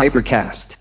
Hypercast. 0.00 0.74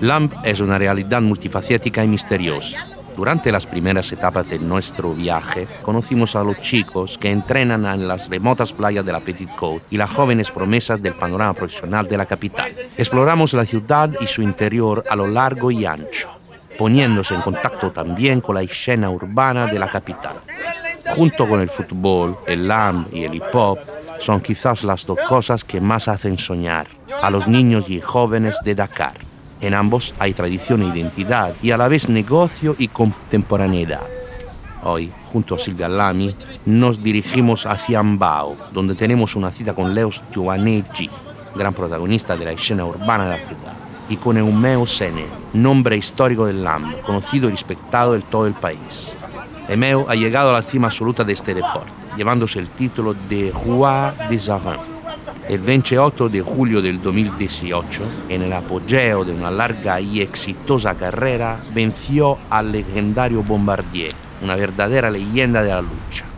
LAMP 0.00 0.32
es 0.44 0.60
una 0.60 0.78
realidad 0.78 1.20
multifacética 1.20 2.02
y 2.02 2.08
misteriosa. 2.08 2.86
Durante 3.14 3.52
las 3.52 3.66
primeras 3.66 4.10
etapas 4.12 4.48
de 4.48 4.58
nuestro 4.58 5.12
viaje, 5.12 5.68
conocimos 5.82 6.36
a 6.36 6.42
los 6.42 6.58
chicos 6.62 7.18
que 7.18 7.30
entrenan 7.30 7.84
en 7.84 8.08
las 8.08 8.30
remotas 8.30 8.72
playas 8.72 9.04
de 9.04 9.12
la 9.12 9.20
Petit 9.20 9.54
Côte 9.54 9.84
y 9.90 9.98
las 9.98 10.10
jóvenes 10.10 10.50
promesas 10.50 11.02
del 11.02 11.16
panorama 11.16 11.52
profesional 11.52 12.08
de 12.08 12.16
la 12.16 12.24
capital. 12.24 12.72
Exploramos 12.96 13.52
la 13.52 13.66
ciudad 13.66 14.10
y 14.22 14.26
su 14.26 14.40
interior 14.40 15.04
a 15.10 15.16
lo 15.16 15.26
largo 15.26 15.70
y 15.70 15.84
ancho, 15.84 16.30
poniéndose 16.78 17.34
en 17.34 17.42
contacto 17.42 17.92
también 17.92 18.40
con 18.40 18.54
la 18.54 18.62
escena 18.62 19.10
urbana 19.10 19.66
de 19.66 19.78
la 19.78 19.90
capital. 19.90 20.40
Junto 21.14 21.46
con 21.46 21.60
el 21.60 21.68
fútbol, 21.68 22.38
el 22.46 22.66
LAM 22.66 23.06
y 23.12 23.24
el 23.24 23.34
hip 23.34 23.44
hop, 23.52 23.78
son 24.22 24.40
quizás 24.40 24.84
las 24.84 25.04
dos 25.04 25.18
cosas 25.28 25.64
que 25.64 25.80
más 25.80 26.06
hacen 26.06 26.38
soñar 26.38 26.86
a 27.20 27.28
los 27.30 27.48
niños 27.48 27.90
y 27.90 28.00
jóvenes 28.00 28.58
de 28.64 28.76
Dakar. 28.76 29.14
En 29.60 29.74
ambos 29.74 30.14
hay 30.18 30.32
tradición 30.32 30.82
e 30.82 30.86
identidad 30.86 31.54
y 31.60 31.72
a 31.72 31.76
la 31.76 31.88
vez 31.88 32.08
negocio 32.08 32.76
y 32.78 32.88
contemporaneidad. 32.88 34.02
Hoy, 34.84 35.12
junto 35.32 35.56
a 35.56 35.58
Silvia 35.58 35.88
Lamy, 35.88 36.34
nos 36.66 37.02
dirigimos 37.02 37.66
hacia 37.66 37.98
Ambao, 37.98 38.56
donde 38.72 38.94
tenemos 38.94 39.36
una 39.36 39.50
cita 39.50 39.74
con 39.74 39.94
Leos 39.94 40.22
Giovanetti, 40.32 41.10
gran 41.54 41.74
protagonista 41.74 42.36
de 42.36 42.44
la 42.44 42.52
escena 42.52 42.84
urbana 42.84 43.24
de 43.24 43.30
la 43.30 43.46
ciudad, 43.46 43.72
y 44.08 44.16
con 44.16 44.36
Eumeo 44.38 44.86
Sene, 44.86 45.26
nombre 45.52 45.96
histórico 45.96 46.46
del 46.46 46.64
LAM, 46.64 46.94
conocido 47.06 47.48
y 47.48 47.52
respetado 47.52 48.14
en 48.14 48.22
todo 48.22 48.46
el 48.46 48.54
país. 48.54 49.12
Eumeo 49.68 50.06
ha 50.08 50.14
llegado 50.14 50.50
a 50.50 50.54
la 50.54 50.62
cima 50.62 50.88
absoluta 50.88 51.24
de 51.24 51.32
este 51.32 51.54
deporte, 51.54 51.92
llevándose 52.16 52.58
el 52.58 52.68
título 52.68 53.14
de 53.14 53.52
Roi 53.52 54.12
des 54.28 54.48
Arènes 54.48 54.92
el 55.48 55.58
28 55.58 56.28
de 56.28 56.40
julio 56.40 56.80
del 56.80 57.02
2018, 57.02 58.02
en 58.28 58.42
el 58.42 58.52
apogeo 58.52 59.24
de 59.24 59.32
una 59.32 59.50
larga 59.50 60.00
y 60.00 60.20
exitosa 60.20 60.94
carrera, 60.94 61.62
venció 61.74 62.38
al 62.48 62.72
legendario 62.72 63.42
Bombardier, 63.42 64.12
una 64.40 64.56
verdadera 64.56 65.10
leyenda 65.10 65.62
de 65.62 65.70
la 65.70 65.82
lucha. 65.82 66.31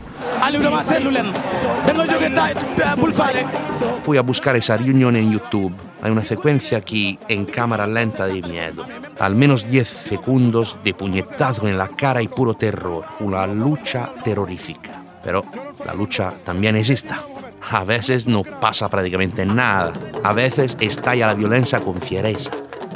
Fui 4.04 4.18
a 4.18 4.20
buscar 4.20 4.54
esa 4.56 4.76
reunión 4.76 5.16
en 5.16 5.32
YouTube. 5.32 5.74
Hay 6.02 6.10
una 6.10 6.20
secuencia 6.20 6.76
aquí 6.76 7.18
en 7.28 7.46
cámara 7.46 7.86
lenta 7.86 8.26
de 8.26 8.42
miedo. 8.42 8.86
Al 9.18 9.34
menos 9.34 9.66
10 9.66 9.88
segundos 9.88 10.76
de 10.84 10.92
puñetazo 10.92 11.66
en 11.66 11.78
la 11.78 11.88
cara 11.88 12.20
y 12.20 12.28
puro 12.28 12.52
terror. 12.52 13.06
Una 13.20 13.46
lucha 13.46 14.10
terrorífica. 14.22 15.02
Pero 15.22 15.46
la 15.86 15.94
lucha 15.94 16.34
también 16.44 16.76
es 16.76 16.90
esta. 16.90 17.22
A 17.70 17.84
veces 17.84 18.26
no 18.26 18.42
pasa 18.42 18.90
prácticamente 18.90 19.46
nada. 19.46 19.94
A 20.22 20.34
veces 20.34 20.76
estalla 20.78 21.28
la 21.28 21.34
violencia 21.34 21.80
con 21.80 21.96
fiereza. 22.02 22.50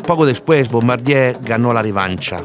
Poco 0.06 0.26
después, 0.26 0.70
Bombardier 0.70 1.38
ganó 1.40 1.72
la 1.72 1.80
revancha. 1.80 2.42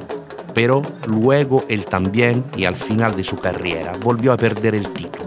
Pero 0.54 0.82
luego 1.08 1.64
él 1.68 1.86
también, 1.86 2.44
y 2.56 2.66
al 2.66 2.76
final 2.76 3.16
de 3.16 3.24
su 3.24 3.38
carrera, 3.38 3.92
volvió 4.02 4.34
a 4.34 4.38
perder 4.38 4.76
el 4.76 4.88
título. 4.90 5.26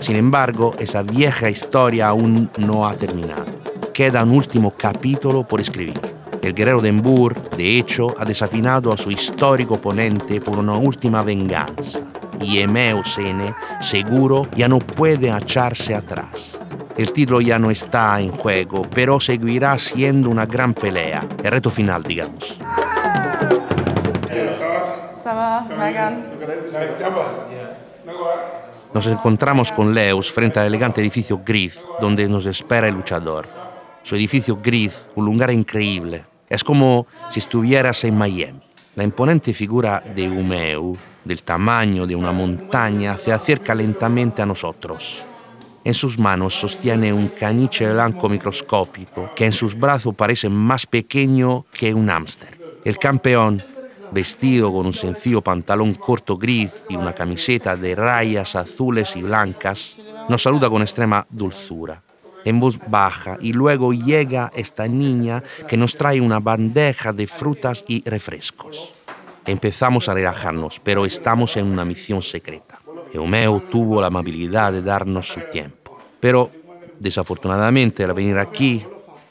Sin 0.00 0.16
embargo, 0.16 0.74
esa 0.78 1.02
vieja 1.02 1.48
historia 1.48 2.08
aún 2.08 2.50
no 2.58 2.86
ha 2.86 2.94
terminado. 2.94 3.44
Queda 3.92 4.22
un 4.22 4.32
último 4.32 4.72
capítulo 4.72 5.46
por 5.46 5.60
escribir. 5.60 6.00
El 6.42 6.52
guerrero 6.52 6.80
de 6.80 6.90
Embur, 6.90 7.34
de 7.56 7.78
hecho, 7.78 8.14
ha 8.18 8.24
desafinado 8.24 8.92
a 8.92 8.98
su 8.98 9.10
histórico 9.10 9.74
oponente 9.74 10.40
por 10.40 10.58
una 10.58 10.74
última 10.74 11.22
venganza 11.22 12.00
y 12.40 12.58
Emeusene 12.58 13.54
seguro 13.80 14.46
ya 14.56 14.68
no 14.68 14.78
puede 14.78 15.28
echarse 15.28 15.94
atrás. 15.94 16.58
El 16.96 17.12
título 17.12 17.40
ya 17.40 17.58
no 17.58 17.70
está 17.70 18.20
en 18.20 18.30
juego, 18.30 18.86
pero 18.94 19.18
seguirá 19.18 19.76
siendo 19.78 20.30
una 20.30 20.46
gran 20.46 20.74
pelea, 20.74 21.26
el 21.42 21.50
reto 21.50 21.70
final, 21.70 22.02
digamos. 22.02 22.60
Nos 28.92 29.06
encontramos 29.06 29.72
con 29.72 29.94
Leus 29.94 30.30
frente 30.30 30.60
al 30.60 30.66
elegante 30.66 31.00
edificio 31.00 31.40
Gris, 31.44 31.84
donde 32.00 32.28
nos 32.28 32.46
espera 32.46 32.88
el 32.88 32.94
luchador. 32.94 33.46
Su 34.02 34.16
edificio 34.16 34.58
Gris, 34.62 35.08
un 35.14 35.24
lugar 35.24 35.50
increíble. 35.50 36.24
Es 36.48 36.62
como 36.62 37.06
si 37.28 37.40
estuvieras 37.40 38.04
en 38.04 38.16
Miami. 38.16 38.60
La 38.96 39.02
imponente 39.02 39.52
figura 39.52 40.00
de 40.14 40.28
Umeu, 40.28 40.96
del 41.24 41.42
tamaño 41.42 42.06
de 42.06 42.14
una 42.14 42.30
montaña, 42.30 43.18
se 43.18 43.32
acerca 43.32 43.74
lentamente 43.74 44.42
a 44.42 44.46
nosotros. 44.46 45.24
En 45.82 45.94
sus 45.94 46.18
manos 46.18 46.54
sostiene 46.54 47.12
un 47.12 47.28
caniche 47.28 47.92
blanco 47.92 48.28
microscópico 48.28 49.30
que 49.34 49.46
en 49.46 49.52
sus 49.52 49.78
brazos 49.78 50.14
parece 50.14 50.48
más 50.48 50.86
pequeño 50.86 51.66
que 51.72 51.92
un 51.92 52.06
hámster. 52.06 52.58
El 52.84 52.98
campeón, 52.98 53.60
vestido 54.14 54.72
con 54.72 54.86
un 54.86 54.92
sencillo 54.92 55.42
pantalón 55.42 55.94
corto 55.94 56.38
gris 56.38 56.70
y 56.88 56.96
una 56.96 57.12
camiseta 57.12 57.76
de 57.76 57.94
rayas 57.94 58.56
azules 58.56 59.16
y 59.16 59.22
blancas, 59.22 59.96
nos 60.28 60.42
saluda 60.42 60.70
con 60.70 60.82
extrema 60.82 61.26
dulzura 61.28 62.00
en 62.44 62.60
voz 62.60 62.78
baja 62.88 63.38
y 63.40 63.52
luego 63.52 63.92
llega 63.92 64.52
esta 64.54 64.86
niña 64.86 65.42
que 65.66 65.76
nos 65.76 65.96
trae 65.96 66.20
una 66.20 66.40
bandeja 66.40 67.12
de 67.12 67.26
frutas 67.26 67.84
y 67.88 68.08
refrescos. 68.08 68.92
Empezamos 69.46 70.08
a 70.08 70.14
relajarnos, 70.14 70.80
pero 70.80 71.04
estamos 71.04 71.56
en 71.56 71.66
una 71.66 71.84
misión 71.84 72.22
secreta. 72.22 72.80
Eumeo 73.12 73.60
tuvo 73.70 74.00
la 74.00 74.08
amabilidad 74.08 74.72
de 74.72 74.82
darnos 74.82 75.28
su 75.28 75.40
tiempo. 75.52 75.98
Pero, 76.20 76.50
desafortunadamente, 76.98 78.04
al 78.04 78.14
venir 78.14 78.38
aquí, 78.38 78.84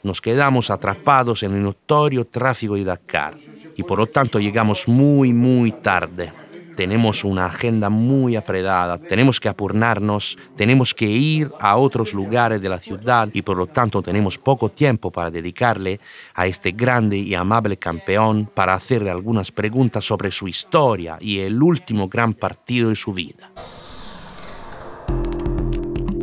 nos 0.04 0.20
quedamos 0.20 0.70
atrapados 0.70 1.42
en 1.42 1.54
el 1.54 1.62
notorio 1.62 2.24
tráfico 2.26 2.76
de 2.76 2.84
Dakar 2.84 3.34
y 3.76 3.82
por 3.82 3.98
lo 3.98 4.06
tanto 4.06 4.38
llegamos 4.38 4.86
muy, 4.86 5.32
muy 5.32 5.72
tarde 5.72 6.32
tenemos 6.74 7.24
una 7.24 7.46
agenda 7.46 7.88
muy 7.88 8.36
apretada, 8.36 8.98
tenemos 8.98 9.40
que 9.40 9.48
apurnarnos, 9.48 10.36
tenemos 10.56 10.94
que 10.94 11.06
ir 11.06 11.50
a 11.60 11.76
otros 11.76 12.12
lugares 12.12 12.60
de 12.60 12.68
la 12.68 12.78
ciudad 12.78 13.28
y 13.32 13.42
por 13.42 13.56
lo 13.56 13.66
tanto 13.66 14.02
tenemos 14.02 14.38
poco 14.38 14.68
tiempo 14.68 15.10
para 15.10 15.30
dedicarle 15.30 16.00
a 16.34 16.46
este 16.46 16.72
grande 16.72 17.16
y 17.16 17.34
amable 17.34 17.76
campeón 17.76 18.50
para 18.52 18.74
hacerle 18.74 19.10
algunas 19.10 19.50
preguntas 19.50 20.04
sobre 20.04 20.30
su 20.30 20.48
historia 20.48 21.16
y 21.20 21.38
el 21.40 21.62
último 21.62 22.08
gran 22.08 22.34
partido 22.34 22.90
de 22.90 22.96
su 22.96 23.12
vida. 23.12 23.50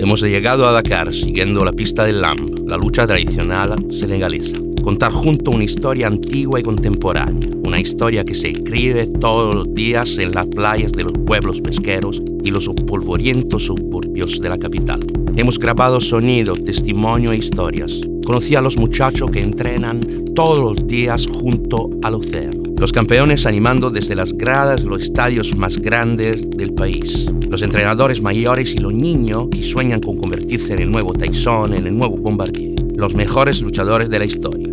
Hemos 0.01 0.23
llegado 0.23 0.67
a 0.67 0.71
Dakar 0.71 1.13
siguiendo 1.13 1.63
la 1.63 1.73
pista 1.73 2.05
del 2.05 2.21
LAM, 2.21 2.37
la 2.65 2.75
lucha 2.75 3.05
tradicional 3.05 3.75
senegalesa 3.91 4.57
contar 4.81 5.11
junto 5.11 5.51
una 5.51 5.63
historia 5.63 6.07
antigua 6.07 6.59
y 6.59 6.63
contemporánea, 6.63 7.49
una 7.63 7.79
historia 7.79 8.25
que 8.25 8.35
se 8.35 8.49
escribe 8.49 9.05
todos 9.05 9.53
los 9.53 9.73
días 9.73 10.17
en 10.17 10.31
las 10.31 10.47
playas 10.47 10.91
de 10.91 11.03
los 11.03 11.13
pueblos 11.13 11.61
pesqueros 11.61 12.21
y 12.43 12.51
los 12.51 12.67
polvorientos 12.87 13.65
suburbios 13.65 14.41
de 14.41 14.49
la 14.49 14.57
capital. 14.57 14.99
Hemos 15.35 15.59
grabado 15.59 16.01
sonidos, 16.01 16.63
testimonio 16.63 17.31
e 17.31 17.37
historias. 17.37 18.01
Conocí 18.25 18.55
a 18.55 18.61
los 18.61 18.77
muchachos 18.77 19.29
que 19.31 19.41
entrenan 19.41 20.01
todos 20.35 20.59
los 20.59 20.87
días 20.87 21.27
junto 21.27 21.89
al 22.01 22.15
océano. 22.15 22.63
Los 22.77 22.91
campeones 22.91 23.45
animando 23.45 23.91
desde 23.91 24.15
las 24.15 24.33
gradas 24.33 24.83
los 24.83 25.01
estadios 25.03 25.55
más 25.55 25.77
grandes 25.77 26.41
del 26.49 26.73
país. 26.73 27.27
Los 27.51 27.61
entrenadores 27.61 28.21
mayores 28.21 28.73
y 28.73 28.77
los 28.77 28.93
niños 28.93 29.49
que 29.51 29.61
sueñan 29.61 29.99
con 29.99 30.17
convertirse 30.17 30.71
en 30.71 30.83
el 30.83 30.91
nuevo 30.91 31.13
Tyson, 31.13 31.73
en 31.73 31.85
el 31.85 31.97
nuevo 31.97 32.15
Bombardier 32.15 32.71
los 32.95 33.15
mejores 33.15 33.61
luchadores 33.61 34.09
de 34.09 34.19
la 34.19 34.25
historia. 34.25 34.67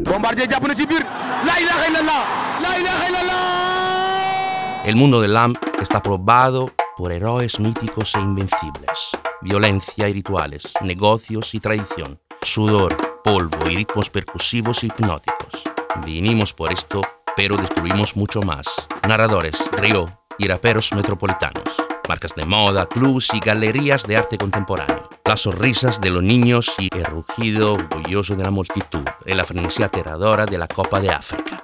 El 4.84 4.96
mundo 4.96 5.20
del 5.20 5.34
LAMP 5.34 5.56
está 5.80 6.02
probado 6.02 6.70
por 6.96 7.10
héroes 7.10 7.58
míticos 7.58 8.14
e 8.14 8.20
invencibles. 8.20 9.10
Violencia 9.40 10.08
y 10.08 10.12
rituales, 10.12 10.74
negocios 10.82 11.54
y 11.54 11.60
tradición, 11.60 12.20
sudor, 12.42 12.96
polvo 13.24 13.58
y 13.70 13.76
ritmos 13.76 14.10
percusivos 14.10 14.84
y 14.84 14.86
hipnóticos. 14.86 15.64
Vinimos 16.04 16.52
por 16.52 16.70
esto, 16.70 17.00
pero 17.34 17.56
descubrimos 17.56 18.14
mucho 18.14 18.42
más. 18.42 18.66
Narradores, 19.08 19.56
río 19.72 20.20
y 20.38 20.46
raperos 20.48 20.92
metropolitanos 20.92 21.87
marcas 22.08 22.34
de 22.34 22.46
moda, 22.46 22.86
clubs 22.86 23.28
y 23.34 23.40
galerías 23.40 24.04
de 24.04 24.16
arte 24.16 24.38
contemporáneo. 24.38 25.08
Las 25.24 25.40
sonrisas 25.42 26.00
de 26.00 26.10
los 26.10 26.22
niños 26.22 26.74
y 26.78 26.88
el 26.96 27.04
rugido 27.04 27.74
orgulloso 27.74 28.34
de 28.34 28.44
la 28.44 28.50
multitud 28.50 29.04
en 29.26 29.36
la 29.36 29.44
frenesía 29.44 29.86
aterradora 29.86 30.46
de 30.46 30.58
la 30.58 30.66
Copa 30.66 31.00
de 31.00 31.10
África. 31.10 31.60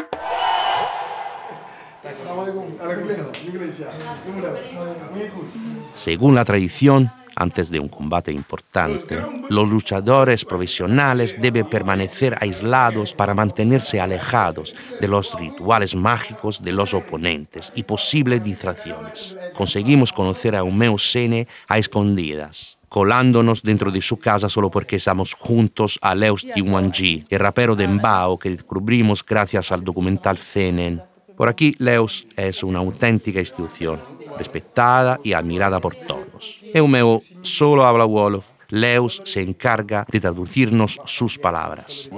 Según 5.94 6.34
la 6.34 6.44
tradición, 6.44 7.10
antes 7.36 7.70
de 7.70 7.80
un 7.80 7.88
combate 7.88 8.32
importante, 8.32 9.20
los 9.48 9.68
luchadores 9.68 10.44
profesionales 10.44 11.36
deben 11.40 11.66
permanecer 11.66 12.36
aislados 12.40 13.12
para 13.12 13.34
mantenerse 13.34 14.00
alejados 14.00 14.74
de 15.00 15.08
los 15.08 15.38
rituales 15.38 15.94
mágicos 15.94 16.62
de 16.62 16.72
los 16.72 16.94
oponentes 16.94 17.72
y 17.74 17.82
posibles 17.82 18.42
distracciones. 18.42 19.36
Conseguimos 19.56 20.12
conocer 20.12 20.56
a 20.56 20.64
Umeo 20.64 20.98
Sene 20.98 21.48
a 21.68 21.78
escondidas 21.78 22.78
colándonos 22.94 23.64
dentro 23.64 23.90
de 23.90 24.00
su 24.00 24.18
casa 24.18 24.48
solo 24.48 24.70
porque 24.70 24.94
estamos 24.94 25.34
juntos 25.34 25.98
a 26.00 26.14
Leus 26.14 26.46
Tiwanji, 26.54 27.24
el 27.28 27.40
rapero 27.40 27.74
de 27.74 27.88
Mbao 27.88 28.38
que 28.38 28.50
descubrimos 28.50 29.26
gracias 29.26 29.72
al 29.72 29.82
documental 29.82 30.38
Fenen. 30.38 31.02
Por 31.36 31.48
aquí, 31.48 31.74
Leus 31.78 32.24
es 32.36 32.62
una 32.62 32.78
auténtica 32.78 33.40
institución, 33.40 34.00
respetada 34.36 35.20
y 35.22 35.32
admirada 35.32 35.80
por 35.80 35.94
todos. 35.94 36.60
Eumeo 36.72 37.22
solo 37.42 37.84
habla 37.84 38.04
Wolof. 38.04 38.46
Leus 38.70 39.22
se 39.24 39.42
encarga 39.42 40.06
de 40.10 40.20
traducirnos 40.20 40.98
sus 41.04 41.38
palabras. 41.38 42.08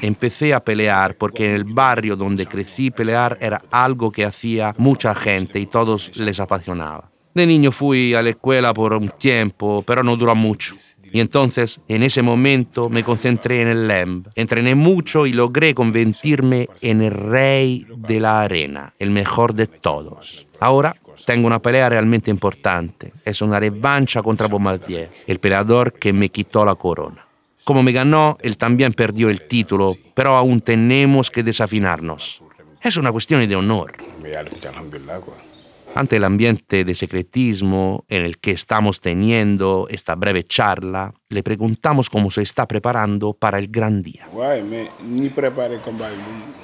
Empecé 0.00 0.54
a 0.54 0.60
pelear 0.60 1.16
porque 1.16 1.48
en 1.48 1.54
el 1.54 1.64
barrio 1.64 2.16
donde 2.16 2.46
crecí 2.46 2.90
pelear 2.90 3.38
era 3.40 3.62
algo 3.70 4.10
que 4.10 4.24
hacía 4.24 4.74
mucha 4.76 5.14
gente 5.14 5.58
y 5.60 5.66
todos 5.66 6.18
les 6.18 6.40
apasionaba. 6.40 7.10
De 7.32 7.46
niño 7.46 7.70
fui 7.70 8.12
a 8.14 8.22
la 8.22 8.30
escuela 8.30 8.74
por 8.74 8.92
un 8.92 9.08
tiempo, 9.08 9.84
pero 9.86 10.02
no 10.02 10.16
duró 10.16 10.34
mucho. 10.34 10.74
Y 11.12 11.20
entonces, 11.20 11.80
en 11.88 12.02
ese 12.02 12.22
momento, 12.22 12.88
me 12.88 13.02
concentré 13.04 13.62
en 13.62 13.68
el 13.68 13.88
LEMB. 13.88 14.28
Entrené 14.34 14.74
mucho 14.74 15.26
y 15.26 15.32
logré 15.32 15.74
convertirme 15.74 16.68
en 16.82 17.02
el 17.02 17.12
rey 17.12 17.86
de 17.96 18.20
la 18.20 18.42
arena, 18.42 18.94
el 18.98 19.10
mejor 19.10 19.54
de 19.54 19.66
todos. 19.66 20.46
Ahora 20.60 20.94
tengo 21.26 21.46
una 21.46 21.60
pelea 21.60 21.88
realmente 21.88 22.30
importante. 22.30 23.12
Es 23.24 23.42
una 23.42 23.58
revancha 23.60 24.22
contra 24.22 24.46
Bombardier, 24.46 25.10
el 25.26 25.38
peleador 25.38 25.92
que 25.92 26.12
me 26.12 26.28
quitó 26.28 26.64
la 26.64 26.74
corona. 26.74 27.24
Como 27.64 27.82
me 27.82 27.92
ganó, 27.92 28.36
él 28.40 28.56
también 28.56 28.92
perdió 28.92 29.28
el 29.28 29.46
título, 29.46 29.94
pero 30.14 30.36
aún 30.36 30.60
tenemos 30.60 31.30
que 31.30 31.42
desafinarnos. 31.42 32.42
Es 32.82 32.96
una 32.96 33.12
cuestión 33.12 33.46
de 33.46 33.56
honor. 33.56 33.92
Ante 35.94 36.16
el 36.16 36.24
ambiente 36.24 36.84
de 36.84 36.94
secretismo 36.94 38.04
en 38.08 38.22
el 38.22 38.38
que 38.38 38.52
estamos 38.52 39.00
teniendo 39.00 39.86
esta 39.90 40.14
breve 40.14 40.44
charla, 40.44 41.12
le 41.28 41.42
preguntamos 41.42 42.08
cómo 42.08 42.30
se 42.30 42.42
está 42.42 42.66
preparando 42.68 43.32
para 43.32 43.58
el 43.58 43.68
gran 43.68 44.02
día. 44.02 44.28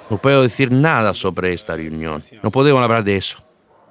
No 0.09 0.19
puedo 0.19 0.43
decir 0.43 0.71
nada 0.71 1.13
sobre 1.15 1.53
esta 1.53 1.75
reunión. 1.75 2.21
No 2.43 2.51
podemos 2.51 2.83
hablar 2.83 3.03
de 3.03 3.17
eso. 3.17 3.43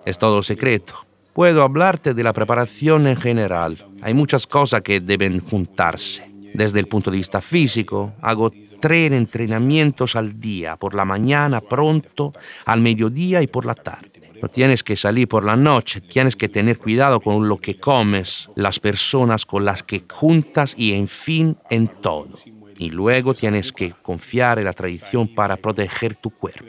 Es 0.05 0.17
todo 0.17 0.41
secreto. 0.41 1.05
Puedo 1.33 1.63
hablarte 1.63 2.13
de 2.13 2.23
la 2.23 2.31
preparación 2.31 3.07
en 3.07 3.17
general. 3.17 3.85
Hay 4.01 4.13
muchas 4.13 4.47
cosas 4.47 4.81
que 4.81 5.01
deben 5.01 5.41
juntarse. 5.41 6.23
Desde 6.53 6.79
el 6.79 6.87
punto 6.87 7.11
de 7.11 7.17
vista 7.17 7.41
físico, 7.41 8.13
hago 8.21 8.49
tres 8.79 9.11
entrenamientos 9.11 10.15
al 10.15 10.39
día, 10.39 10.77
por 10.77 10.95
la 10.95 11.03
mañana 11.03 11.59
pronto, 11.59 12.31
al 12.63 12.79
mediodía 12.79 13.41
y 13.41 13.47
por 13.47 13.65
la 13.65 13.75
tarde. 13.75 14.14
No 14.45 14.51
tienes 14.51 14.83
que 14.83 14.95
salir 14.95 15.27
por 15.27 15.43
la 15.43 15.55
noche, 15.55 16.01
tienes 16.01 16.35
que 16.35 16.47
tener 16.47 16.77
cuidado 16.77 17.19
con 17.19 17.47
lo 17.47 17.57
que 17.57 17.79
comes, 17.79 18.47
las 18.53 18.79
personas 18.79 19.43
con 19.43 19.65
las 19.65 19.81
que 19.81 20.03
juntas 20.07 20.75
y 20.77 20.93
en 20.93 21.07
fin 21.07 21.57
en 21.71 21.87
todo. 21.87 22.29
Y 22.77 22.89
luego 22.89 23.33
tienes 23.33 23.71
que 23.71 23.93
confiar 24.03 24.59
en 24.59 24.65
la 24.65 24.73
tradición 24.73 25.27
para 25.33 25.57
proteger 25.57 26.13
tu 26.13 26.29
cuerpo. 26.29 26.63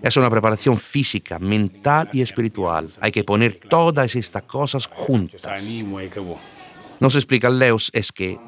Es 0.00 0.16
una 0.16 0.30
preparación 0.30 0.78
física, 0.78 1.38
mental 1.38 2.08
y 2.14 2.22
espiritual. 2.22 2.88
Hay 3.02 3.12
que 3.12 3.24
poner 3.24 3.56
todas 3.56 4.16
estas 4.16 4.44
cosas 4.44 4.86
juntas. 4.86 5.46
Nos 6.98 7.14
explica 7.14 7.50
Leos 7.50 7.90
es 7.92 8.10
que 8.10 8.38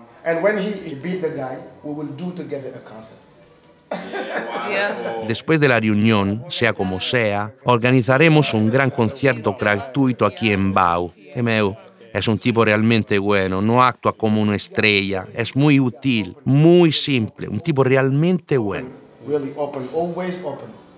Después 5.28 5.60
de 5.60 5.69
la 5.69 5.81
reunión, 5.81 6.44
sea 6.48 6.72
como 6.72 7.00
sea, 7.00 7.52
organizaremos 7.64 8.52
un 8.54 8.70
gran 8.70 8.90
concierto 8.90 9.56
gratuito 9.58 10.26
aquí 10.26 10.50
en 10.50 10.72
Bau. 10.72 11.12
Emeu 11.34 11.75
es 12.12 12.28
un 12.28 12.38
tipo 12.38 12.64
realmente 12.64 13.19
bueno, 13.19 13.60
no 13.60 13.82
actúa 13.82 14.12
como 14.12 14.40
una 14.40 14.54
estrella, 14.54 15.26
es 15.34 15.56
muy 15.56 15.81
útil, 15.81 16.36
muy 16.44 16.92
simple, 16.92 17.48
un 17.48 17.60
tipo 17.60 17.82
realmente 17.82 18.56
bueno. 18.56 18.88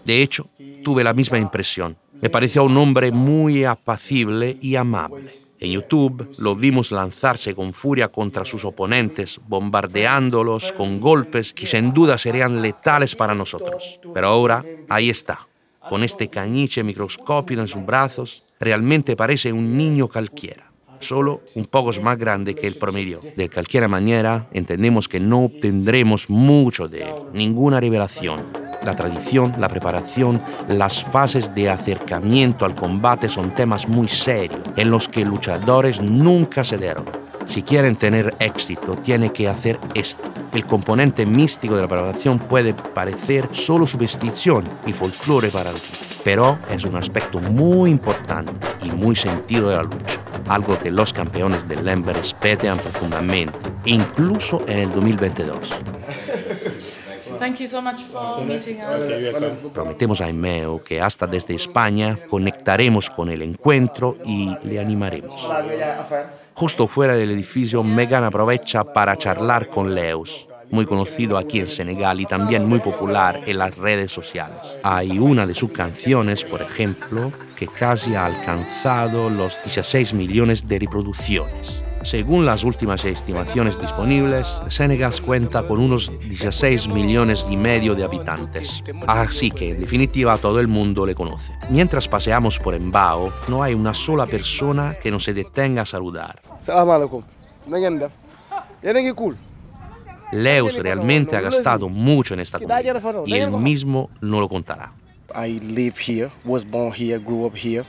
De 0.04 0.22
hecho, 0.22 0.46
tuve 0.84 1.02
la 1.02 1.14
misma 1.14 1.38
impresión. 1.38 1.96
Me 2.22 2.30
pareció 2.30 2.64
un 2.64 2.76
hombre 2.78 3.12
muy 3.12 3.64
apacible 3.64 4.56
y 4.60 4.76
amable. 4.76 5.26
En 5.60 5.72
YouTube 5.72 6.34
lo 6.38 6.56
vimos 6.56 6.90
lanzarse 6.90 7.54
con 7.54 7.72
furia 7.72 8.08
contra 8.08 8.44
sus 8.44 8.64
oponentes, 8.64 9.40
bombardeándolos 9.46 10.72
con 10.72 11.00
golpes 11.00 11.52
que 11.52 11.66
sin 11.66 11.92
duda 11.92 12.16
serían 12.16 12.62
letales 12.62 13.14
para 13.14 13.34
nosotros. 13.34 14.00
Pero 14.14 14.28
ahora, 14.28 14.64
ahí 14.88 15.10
está, 15.10 15.46
con 15.88 16.02
este 16.02 16.28
cañiche 16.28 16.82
microscópico 16.82 17.60
en 17.60 17.68
sus 17.68 17.84
brazos, 17.84 18.44
realmente 18.60 19.16
parece 19.16 19.52
un 19.52 19.76
niño 19.76 20.08
cualquiera, 20.08 20.70
solo 21.00 21.42
un 21.54 21.66
poco 21.66 21.92
más 22.00 22.18
grande 22.18 22.54
que 22.54 22.66
el 22.66 22.76
promedio. 22.76 23.20
De 23.36 23.50
cualquier 23.50 23.88
manera, 23.88 24.48
entendemos 24.52 25.08
que 25.08 25.20
no 25.20 25.44
obtendremos 25.44 26.30
mucho 26.30 26.88
de 26.88 27.02
él, 27.02 27.14
ninguna 27.32 27.78
revelación 27.78 28.65
la 28.86 28.94
tradición, 28.94 29.52
la 29.58 29.68
preparación, 29.68 30.40
las 30.68 31.02
fases 31.02 31.54
de 31.54 31.68
acercamiento 31.68 32.64
al 32.64 32.74
combate 32.74 33.28
son 33.28 33.50
temas 33.50 33.88
muy 33.88 34.06
serios 34.06 34.60
en 34.76 34.90
los 34.90 35.08
que 35.08 35.24
luchadores 35.24 36.00
nunca 36.00 36.62
cedieron. 36.62 37.04
Si 37.46 37.62
quieren 37.62 37.96
tener 37.96 38.34
éxito, 38.38 38.94
tiene 38.94 39.32
que 39.32 39.48
hacer 39.48 39.78
esto. 39.94 40.22
El 40.52 40.64
componente 40.66 41.26
místico 41.26 41.74
de 41.74 41.82
la 41.82 41.88
preparación 41.88 42.38
puede 42.38 42.74
parecer 42.74 43.48
solo 43.50 43.86
superstición 43.86 44.64
y 44.86 44.92
folclore 44.92 45.50
para 45.50 45.70
algunos, 45.70 46.20
pero 46.24 46.58
es 46.70 46.84
un 46.84 46.96
aspecto 46.96 47.40
muy 47.40 47.90
importante 47.90 48.52
y 48.84 48.90
muy 48.90 49.16
sentido 49.16 49.68
de 49.68 49.76
la 49.76 49.82
lucha, 49.82 50.20
algo 50.48 50.78
que 50.78 50.90
los 50.90 51.12
campeones 51.12 51.68
del 51.68 51.84
Lember 51.84 52.16
respetan 52.16 52.78
profundamente, 52.78 53.58
incluso 53.84 54.62
en 54.68 54.78
el 54.78 54.92
2022. 54.92 55.72
Prometemos 59.72 60.20
a 60.20 60.28
Emeo 60.28 60.82
que 60.82 61.00
hasta 61.00 61.26
desde 61.26 61.54
España 61.54 62.18
conectaremos 62.28 63.10
con 63.10 63.28
el 63.28 63.42
encuentro 63.42 64.16
y 64.24 64.56
le 64.64 64.80
animaremos. 64.80 65.48
Justo 66.54 66.86
fuera 66.86 67.14
del 67.14 67.30
edificio, 67.30 67.82
Megan 67.82 68.24
aprovecha 68.24 68.84
para 68.84 69.16
charlar 69.16 69.68
con 69.68 69.94
Leus, 69.94 70.48
muy 70.70 70.86
conocido 70.86 71.36
aquí 71.38 71.60
en 71.60 71.66
Senegal 71.66 72.20
y 72.20 72.26
también 72.26 72.66
muy 72.66 72.80
popular 72.80 73.40
en 73.46 73.58
las 73.58 73.76
redes 73.76 74.10
sociales. 74.12 74.78
Hay 74.82 75.18
una 75.18 75.46
de 75.46 75.54
sus 75.54 75.70
canciones, 75.70 76.44
por 76.44 76.62
ejemplo, 76.62 77.32
que 77.56 77.66
casi 77.66 78.14
ha 78.14 78.26
alcanzado 78.26 79.30
los 79.30 79.62
16 79.64 80.14
millones 80.14 80.66
de 80.66 80.78
reproducciones. 80.78 81.85
Según 82.06 82.46
las 82.46 82.62
últimas 82.62 83.04
estimaciones 83.04 83.80
disponibles, 83.80 84.46
Senegal 84.68 85.12
cuenta 85.20 85.66
con 85.66 85.80
unos 85.80 86.16
16 86.20 86.86
millones 86.86 87.44
y 87.50 87.56
medio 87.56 87.96
de 87.96 88.04
habitantes, 88.04 88.80
así 89.08 89.50
que 89.50 89.70
en 89.70 89.80
definitiva 89.80 90.38
todo 90.38 90.60
el 90.60 90.68
mundo 90.68 91.04
le 91.04 91.16
conoce. 91.16 91.52
Mientras 91.68 92.06
paseamos 92.06 92.60
por 92.60 92.76
Embao, 92.76 93.32
no 93.48 93.60
hay 93.60 93.74
una 93.74 93.92
sola 93.92 94.24
persona 94.26 94.94
que 95.02 95.10
no 95.10 95.18
se 95.18 95.34
detenga 95.34 95.82
a 95.82 95.86
saludar. 95.86 96.40
Leus 100.30 100.74
realmente 100.76 101.36
ha 101.36 101.40
gastado 101.40 101.88
mucho 101.88 102.34
en 102.34 102.40
esta 102.40 102.60
comida 102.60 102.82
y 103.26 103.34
él 103.34 103.50
mismo 103.50 104.10
no 104.20 104.38
lo 104.38 104.48
contará. 104.48 104.92
I 105.34 105.58
live 105.58 105.96
here, 105.98 106.30
was 106.44 106.64
born 106.64 106.92
here, 106.96 107.18
grew 107.18 107.46
up 107.46 107.56
here. 107.56 107.84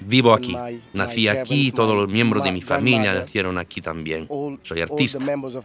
Vivo 0.00 0.32
aquí, 0.32 0.56
nací 0.92 1.28
aquí 1.28 1.68
y 1.68 1.72
todos 1.72 1.96
los 1.96 2.08
miembros 2.08 2.44
de 2.44 2.52
mi 2.52 2.62
familia 2.62 3.12
nacieron 3.12 3.58
aquí 3.58 3.80
también. 3.80 4.28
Soy 4.62 4.80
artista, 4.80 5.18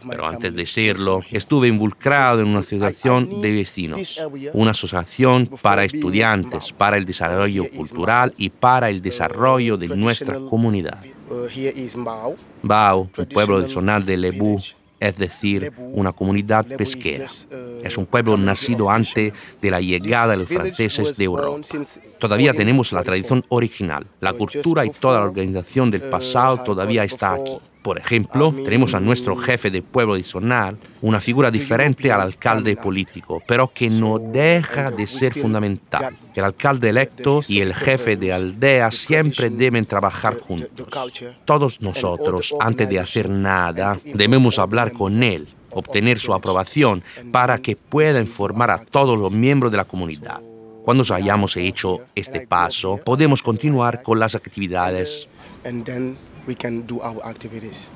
pero 0.08 0.26
antes 0.26 0.54
de 0.54 0.66
serlo, 0.66 1.22
estuve 1.30 1.68
involucrado 1.68 2.40
en 2.40 2.48
una 2.48 2.60
asociación 2.60 3.40
de 3.40 3.52
vecinos, 3.52 4.20
una 4.52 4.72
asociación 4.72 5.50
para 5.60 5.84
estudiantes, 5.84 6.72
para 6.72 6.96
el 6.96 7.04
desarrollo 7.04 7.68
cultural 7.70 8.34
y 8.36 8.50
para 8.50 8.90
el 8.90 9.02
desarrollo 9.02 9.76
de 9.76 9.88
nuestra 9.88 10.38
comunidad. 10.38 10.98
Bao, 12.62 13.10
un 13.16 13.26
pueblo 13.26 13.58
tradicional 13.58 14.04
de 14.04 14.16
Lebu, 14.16 14.58
es 15.02 15.16
decir, 15.16 15.72
una 15.78 16.12
comunidad 16.12 16.64
pesquera. 16.64 17.26
Es 17.82 17.98
un 17.98 18.06
pueblo 18.06 18.36
nacido 18.36 18.88
antes 18.88 19.32
de 19.60 19.70
la 19.70 19.80
llegada 19.80 20.32
de 20.32 20.36
los 20.38 20.48
franceses 20.48 21.16
de 21.16 21.24
Europa. 21.24 21.60
Todavía 22.20 22.54
tenemos 22.54 22.92
la 22.92 23.02
tradición 23.02 23.44
original, 23.48 24.06
la 24.20 24.32
cultura 24.32 24.86
y 24.86 24.90
toda 24.90 25.18
la 25.18 25.26
organización 25.26 25.90
del 25.90 26.02
pasado 26.02 26.62
todavía 26.62 27.02
está 27.02 27.34
aquí. 27.34 27.58
Por 27.82 27.98
ejemplo, 27.98 28.54
tenemos 28.64 28.94
a 28.94 29.00
nuestro 29.00 29.36
jefe 29.36 29.70
de 29.70 29.82
pueblo 29.82 30.14
adicional, 30.14 30.78
una 31.00 31.20
figura 31.20 31.50
diferente 31.50 32.12
al 32.12 32.20
alcalde 32.20 32.76
político, 32.76 33.42
pero 33.46 33.72
que 33.74 33.90
no 33.90 34.20
deja 34.20 34.92
de 34.92 35.06
ser 35.08 35.34
fundamental. 35.34 36.16
El 36.34 36.44
alcalde 36.44 36.90
electo 36.90 37.40
y 37.48 37.60
el 37.60 37.74
jefe 37.74 38.16
de 38.16 38.32
aldea 38.32 38.90
siempre 38.92 39.50
deben 39.50 39.84
trabajar 39.84 40.38
juntos. 40.38 40.86
Todos 41.44 41.80
nosotros, 41.80 42.54
antes 42.60 42.88
de 42.88 43.00
hacer 43.00 43.28
nada, 43.28 43.98
debemos 44.04 44.60
hablar 44.60 44.92
con 44.92 45.24
él, 45.24 45.48
obtener 45.70 46.20
su 46.20 46.32
aprobación 46.34 47.02
para 47.32 47.58
que 47.58 47.74
pueda 47.74 48.20
informar 48.20 48.70
a 48.70 48.84
todos 48.84 49.18
los 49.18 49.32
miembros 49.32 49.72
de 49.72 49.78
la 49.78 49.86
comunidad. 49.86 50.40
Cuando 50.84 51.04
hayamos 51.12 51.56
hecho 51.56 51.98
este 52.14 52.46
paso, 52.46 52.98
podemos 53.04 53.42
continuar 53.42 54.02
con 54.02 54.20
las 54.20 54.34
actividades 54.34 55.28
we 56.46 56.54
can 56.54 56.86
do 56.86 57.00
our 57.02 57.24
activities. 57.24 57.92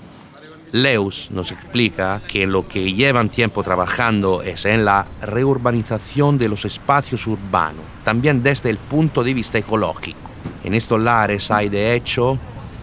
Leus 0.72 1.30
nos 1.30 1.52
explica 1.52 2.20
que 2.26 2.46
lo 2.46 2.66
que 2.66 2.92
llevan 2.92 3.28
tiempo 3.28 3.62
trabajando 3.62 4.42
es 4.42 4.64
en 4.64 4.84
la 4.84 5.06
reurbanización 5.22 6.38
de 6.38 6.48
los 6.48 6.64
espacios 6.64 7.26
urbanos, 7.26 7.84
también 8.04 8.42
desde 8.42 8.70
el 8.70 8.78
punto 8.78 9.22
de 9.22 9.32
vista 9.32 9.58
ecológico. 9.58 10.18
En 10.64 10.74
estos 10.74 11.00
lares 11.00 11.50
hay 11.50 11.68
de 11.68 11.94
hecho 11.94 12.38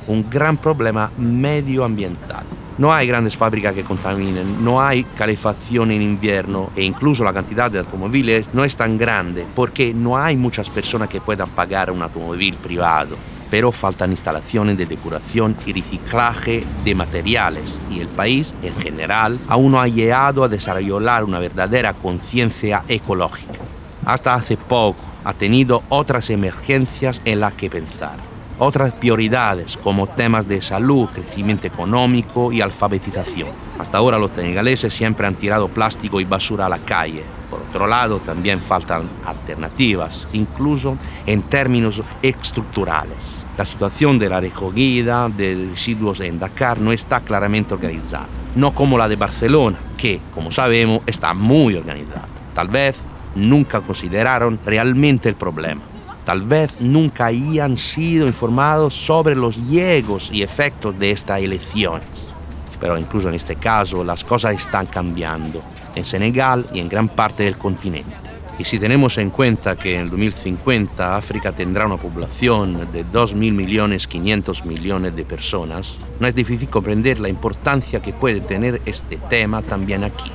un 0.07 0.29
gran 0.29 0.57
problema 0.57 1.11
medioambiental. 1.17 2.45
No 2.77 2.91
hay 2.91 3.07
grandes 3.07 3.37
fábricas 3.37 3.75
que 3.75 3.83
contaminen, 3.83 4.63
no 4.63 4.81
hay 4.81 5.03
calefacción 5.03 5.91
en 5.91 6.01
invierno 6.01 6.71
e 6.75 6.83
incluso 6.83 7.23
la 7.23 7.33
cantidad 7.33 7.69
de 7.69 7.79
automóviles 7.79 8.47
no 8.53 8.63
es 8.63 8.75
tan 8.75 8.97
grande 8.97 9.45
porque 9.53 9.93
no 9.93 10.17
hay 10.17 10.35
muchas 10.35 10.69
personas 10.69 11.09
que 11.09 11.21
puedan 11.21 11.49
pagar 11.49 11.91
un 11.91 12.01
automóvil 12.01 12.55
privado 12.55 13.15
pero 13.53 13.71
faltan 13.71 14.09
instalaciones 14.09 14.79
de 14.79 14.87
depuración 14.87 15.55
y 15.67 15.73
reciclaje 15.73 16.63
de 16.83 16.95
materiales 16.95 17.79
y 17.87 17.99
el 17.99 18.07
país 18.07 18.55
en 18.63 18.75
general 18.77 19.37
aún 19.47 19.73
no 19.73 19.79
ha 19.79 19.87
llegado 19.87 20.43
a 20.43 20.47
desarrollar 20.47 21.23
una 21.23 21.37
verdadera 21.37 21.93
conciencia 21.93 22.83
ecológica. 22.87 23.59
Hasta 24.05 24.33
hace 24.33 24.57
poco 24.57 24.99
ha 25.23 25.35
tenido 25.35 25.83
otras 25.89 26.31
emergencias 26.31 27.21
en 27.25 27.41
las 27.41 27.53
que 27.53 27.69
pensar, 27.69 28.15
otras 28.59 28.93
prioridades 28.93 29.77
como 29.77 30.07
temas 30.07 30.47
de 30.47 30.61
salud, 30.61 31.07
crecimiento 31.13 31.67
económico 31.67 32.51
y 32.51 32.61
alfabetización. 32.61 33.49
Hasta 33.79 33.97
ahora 33.97 34.17
los 34.17 34.31
senegaleses 34.31 34.93
siempre 34.93 35.27
han 35.27 35.35
tirado 35.35 35.67
plástico 35.67 36.21
y 36.21 36.25
basura 36.25 36.67
a 36.67 36.69
la 36.69 36.79
calle. 36.79 37.23
Por 37.49 37.61
otro 37.61 37.87
lado, 37.87 38.19
también 38.19 38.61
faltan 38.61 39.03
alternativas, 39.25 40.27
incluso 40.33 40.97
en 41.25 41.43
términos 41.43 42.01
estructurales. 42.21 43.43
La 43.57 43.65
situación 43.65 44.17
de 44.17 44.29
la 44.29 44.39
recogida 44.39 45.29
de 45.29 45.67
residuos 45.71 46.19
en 46.21 46.39
Dakar 46.39 46.79
no 46.79 46.91
está 46.91 47.19
claramente 47.19 47.75
organizada, 47.75 48.25
no 48.55 48.73
como 48.73 48.97
la 48.97 49.07
de 49.07 49.15
Barcelona, 49.15 49.77
que, 49.95 50.19
como 50.33 50.49
sabemos, 50.49 51.01
está 51.05 51.35
muy 51.35 51.75
organizada. 51.75 52.27
Tal 52.55 52.67
vez 52.67 52.97
nunca 53.35 53.81
consideraron 53.81 54.59
realmente 54.65 55.29
el 55.29 55.35
problema. 55.35 55.81
Tal 56.25 56.41
vez 56.41 56.79
nunca 56.79 57.25
hayan 57.25 57.75
sido 57.75 58.27
informados 58.27 58.93
sobre 58.93 59.35
los 59.35 59.57
llegos 59.67 60.29
y 60.31 60.41
efectos 60.41 60.97
de 60.97 61.11
estas 61.11 61.41
elecciones. 61.41 62.31
Pero 62.79 62.97
incluso 62.97 63.29
en 63.29 63.35
este 63.35 63.55
caso 63.55 64.03
las 64.03 64.23
cosas 64.23 64.55
están 64.55 64.85
cambiando 64.85 65.61
en 65.95 66.03
Senegal 66.05 66.65
y 66.73 66.79
en 66.79 66.87
gran 66.87 67.09
parte 67.09 67.43
del 67.43 67.57
continente. 67.57 68.15
Y 68.57 68.65
si 68.65 68.77
tenemos 68.79 69.17
en 69.17 69.31
cuenta 69.31 69.75
que 69.75 69.95
en 69.95 70.01
el 70.01 70.09
2050 70.11 71.17
África 71.17 71.51
tendrá 71.51 71.87
una 71.87 71.97
población 71.97 72.87
de 72.93 73.03
2.000 73.03 73.35
millones 73.51 74.07
500 74.07 74.63
millones 74.63 75.15
de 75.15 75.25
personas, 75.25 75.95
no 76.19 76.27
es 76.27 76.35
difícil 76.35 76.69
comprender 76.69 77.19
la 77.19 77.29
importancia 77.29 78.01
que 78.01 78.13
puede 78.13 78.41
tener 78.41 78.81
este 78.85 79.17
tema 79.17 79.61
también 79.63 80.03
aquí. 80.03 80.31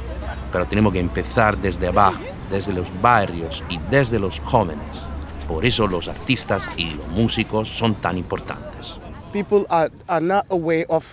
Pero 0.53 0.67
tenemos 0.67 0.93
que 0.93 1.01
empezar 1.01 1.57
desde 1.59 1.87
abajo, 1.87 2.21
desde 2.51 2.73
los 2.73 2.89
barrios 3.01 3.63
y 3.69 3.79
desde 3.91 4.19
los 4.19 4.41
jóvenes. 4.41 5.08
Por 5.49 5.65
eso 5.65 5.89
los 5.89 6.09
artistas 6.09 6.69
y 6.77 6.91
los 6.91 7.09
músicos 7.09 7.69
son 7.69 7.95
tan 7.97 8.19
importantes. 8.19 9.01
People 9.33 9.67
are, 9.69 9.91
are 10.07 10.25
not 10.25 10.45
aware 10.51 10.87
of 10.89 11.05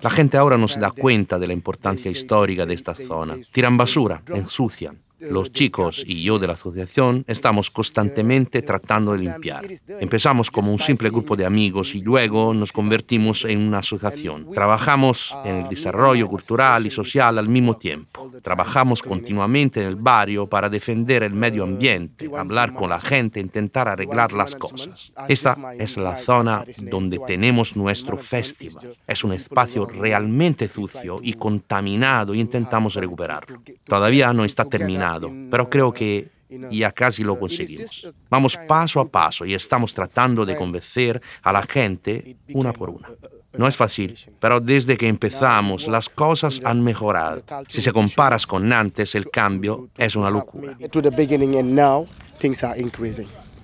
la 0.00 0.10
gente 0.10 0.36
ahora 0.36 0.56
no 0.56 0.68
se 0.68 0.80
da 0.80 0.90
cuenta 0.90 1.38
de 1.38 1.46
la 1.46 1.52
importancia 1.52 2.10
histórica 2.10 2.64
de 2.64 2.74
esta 2.74 2.94
zona. 2.94 3.36
Tiran 3.52 3.76
basura, 3.76 4.22
ensucian. 4.28 4.98
Los 5.18 5.50
chicos 5.50 6.04
y 6.06 6.22
yo 6.22 6.38
de 6.38 6.46
la 6.46 6.52
asociación 6.52 7.24
estamos 7.26 7.70
constantemente 7.70 8.60
tratando 8.60 9.12
de 9.12 9.18
limpiar. 9.20 9.66
Empezamos 9.88 10.50
como 10.50 10.70
un 10.70 10.78
simple 10.78 11.08
grupo 11.08 11.36
de 11.36 11.46
amigos 11.46 11.94
y 11.94 12.02
luego 12.02 12.52
nos 12.52 12.70
convertimos 12.70 13.46
en 13.46 13.60
una 13.60 13.78
asociación. 13.78 14.52
Trabajamos 14.52 15.34
en 15.44 15.56
el 15.56 15.68
desarrollo 15.70 16.28
cultural 16.28 16.84
y 16.84 16.90
social 16.90 17.38
al 17.38 17.48
mismo 17.48 17.78
tiempo. 17.78 18.30
Trabajamos 18.42 19.02
continuamente 19.02 19.80
en 19.80 19.86
el 19.86 19.96
barrio 19.96 20.46
para 20.46 20.68
defender 20.68 21.22
el 21.22 21.32
medio 21.32 21.62
ambiente, 21.62 22.30
hablar 22.36 22.74
con 22.74 22.90
la 22.90 23.00
gente, 23.00 23.40
intentar 23.40 23.88
arreglar 23.88 24.34
las 24.34 24.54
cosas. 24.54 25.12
Esta 25.28 25.56
es 25.78 25.96
la 25.96 26.18
zona 26.18 26.62
donde 26.82 27.18
tenemos 27.26 27.74
nuestro 27.74 28.18
festival. 28.18 28.96
Es 29.06 29.24
un 29.24 29.32
espacio 29.32 29.86
realmente 29.86 30.68
sucio 30.68 31.16
y 31.22 31.32
contaminado 31.32 32.34
y 32.34 32.40
intentamos 32.40 32.96
recuperarlo. 32.96 33.62
Todavía 33.84 34.34
no 34.34 34.44
está 34.44 34.66
terminado 34.66 35.05
pero 35.50 35.68
creo 35.68 35.92
que 35.92 36.28
ya 36.70 36.92
casi 36.92 37.24
lo 37.24 37.38
conseguimos. 37.38 38.06
Vamos 38.30 38.58
paso 38.68 39.00
a 39.00 39.08
paso 39.08 39.44
y 39.44 39.54
estamos 39.54 39.92
tratando 39.92 40.44
de 40.44 40.56
convencer 40.56 41.20
a 41.42 41.52
la 41.52 41.62
gente 41.62 42.36
una 42.52 42.72
por 42.72 42.90
una. 42.90 43.10
No 43.56 43.66
es 43.66 43.76
fácil, 43.76 44.16
pero 44.38 44.60
desde 44.60 44.96
que 44.96 45.08
empezamos 45.08 45.88
las 45.88 46.08
cosas 46.08 46.60
han 46.64 46.82
mejorado. 46.82 47.42
Si 47.68 47.80
se 47.80 47.92
comparas 47.92 48.46
con 48.46 48.70
antes, 48.72 49.14
el 49.14 49.30
cambio 49.30 49.88
es 49.96 50.14
una 50.14 50.30
locura. 50.30 50.76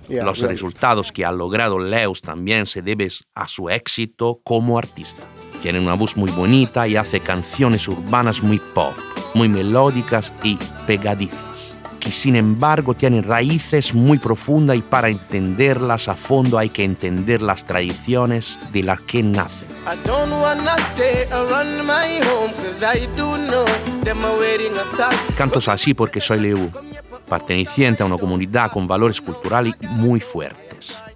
Los 0.09 0.39
resultados 0.39 1.11
que 1.11 1.23
ha 1.23 1.31
logrado 1.31 1.79
Leus 1.79 2.21
también 2.21 2.65
se 2.65 2.81
deben 2.81 3.09
a 3.35 3.47
su 3.47 3.69
éxito 3.69 4.41
como 4.43 4.77
artista. 4.77 5.23
Tiene 5.61 5.79
una 5.79 5.93
voz 5.93 6.17
muy 6.17 6.31
bonita 6.31 6.87
y 6.87 6.97
hace 6.97 7.21
canciones 7.21 7.87
urbanas 7.87 8.43
muy 8.43 8.59
pop 8.59 8.93
muy 9.33 9.49
melódicas 9.49 10.33
y 10.43 10.57
pegadizas, 10.85 11.75
que 11.99 12.11
sin 12.11 12.35
embargo 12.35 12.93
tienen 12.93 13.23
raíces 13.23 13.93
muy 13.93 14.19
profundas 14.19 14.77
y 14.77 14.81
para 14.81 15.09
entenderlas 15.09 16.07
a 16.07 16.15
fondo 16.15 16.57
hay 16.57 16.69
que 16.69 16.83
entender 16.83 17.41
las 17.41 17.65
tradiciones 17.65 18.59
de 18.71 18.83
las 18.83 19.01
que 19.01 19.23
nacen. 19.23 19.67
Cantos 25.37 25.67
así 25.67 25.93
porque 25.93 26.21
soy 26.21 26.39
Leu, 26.39 26.71
perteneciente 27.27 28.03
a 28.03 28.05
una 28.05 28.17
comunidad 28.17 28.71
con 28.71 28.87
valores 28.87 29.19
culturales 29.19 29.73
muy 29.81 30.19
fuertes. 30.19 30.62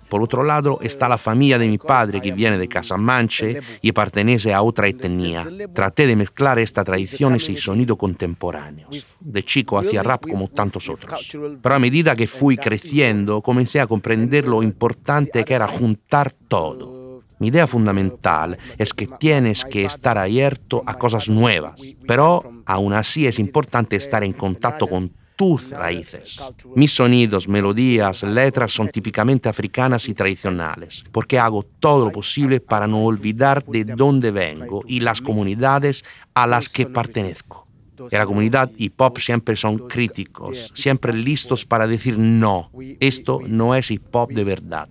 Por 0.09 0.21
otro 0.21 0.43
lado 0.43 0.79
está 0.81 1.09
la 1.09 1.17
familia 1.17 1.57
de 1.59 1.67
mi 1.67 1.77
padre 1.77 2.21
que 2.21 2.31
viene 2.31 2.57
de 2.57 2.67
Casamanche 2.67 3.61
y 3.81 3.91
pertenece 3.91 4.53
a 4.53 4.61
otra 4.61 4.87
etnia. 4.87 5.47
Traté 5.73 6.07
de 6.07 6.15
mezclar 6.15 6.59
estas 6.59 6.85
tradiciones 6.85 7.49
y 7.49 7.57
sonidos 7.57 7.97
contemporáneos. 7.97 9.05
De 9.19 9.43
chico 9.43 9.77
hacía 9.77 10.03
rap 10.03 10.25
como 10.27 10.47
tantos 10.47 10.89
otros. 10.89 11.37
Pero 11.61 11.75
a 11.75 11.79
medida 11.79 12.15
que 12.15 12.27
fui 12.27 12.57
creciendo 12.57 13.41
comencé 13.41 13.79
a 13.79 13.87
comprender 13.87 14.47
lo 14.47 14.63
importante 14.63 15.43
que 15.43 15.53
era 15.53 15.67
juntar 15.67 16.33
todo. 16.47 17.21
Mi 17.39 17.47
idea 17.47 17.67
fundamental 17.67 18.57
es 18.77 18.93
que 18.93 19.05
tienes 19.05 19.63
que 19.63 19.85
estar 19.85 20.17
abierto 20.17 20.81
a 20.87 20.95
cosas 20.95 21.29
nuevas, 21.29 21.79
pero 22.07 22.63
aún 22.65 22.93
así 22.93 23.27
es 23.27 23.37
importante 23.37 23.95
estar 23.95 24.23
en 24.23 24.33
contacto 24.33 24.87
con 24.87 25.11
tus 25.37 25.69
raíces. 25.69 26.41
Mis 26.75 26.91
sonidos, 26.91 27.47
melodías, 27.47 28.23
letras 28.23 28.73
son 28.73 28.89
típicamente 28.89 29.47
africanas 29.47 30.09
y 30.09 30.13
tradicionales, 30.13 31.05
porque 31.11 31.39
hago 31.39 31.63
todo 31.63 32.05
lo 32.05 32.11
posible 32.11 32.59
para 32.59 32.87
no 32.87 33.05
olvidar 33.05 33.63
de 33.63 33.85
dónde 33.85 34.31
vengo 34.31 34.83
y 34.87 34.99
las 34.99 35.21
comunidades 35.21 36.03
a 36.33 36.47
las 36.47 36.67
que 36.67 36.87
pertenezco. 36.87 37.66
En 38.11 38.19
la 38.19 38.25
comunidad 38.25 38.71
hip 38.77 38.99
hop 38.99 39.19
siempre 39.19 39.55
son 39.55 39.79
críticos, 39.87 40.71
siempre 40.73 41.13
listos 41.13 41.65
para 41.65 41.87
decir 41.87 42.17
no, 42.17 42.71
esto 42.99 43.39
no 43.47 43.75
es 43.75 43.89
hip 43.91 44.03
hop 44.13 44.31
de 44.31 44.43
verdad. 44.43 44.87